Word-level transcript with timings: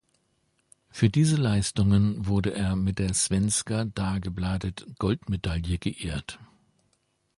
Für 0.89 1.11
diese 1.11 1.35
Leistungen 1.35 2.25
wurde 2.25 2.55
er 2.55 2.75
mit 2.75 2.97
der 2.97 3.13
Svenska-Dagbladet-Goldmedaille 3.13 5.77
geehrt. 5.77 6.39